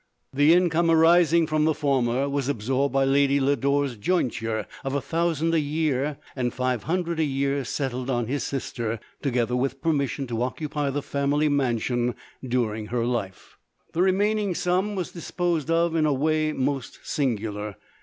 [0.33, 4.99] The income arising from the former was absorbed by Lady Lodore "> jointure of a
[4.99, 10.09] thousand a year, and five hundred a year settled on his sister, together with permis
[10.09, 13.57] sion to occupy the family mansion during her life.
[13.93, 17.75] The remaining sum was disposed of in a way most singular.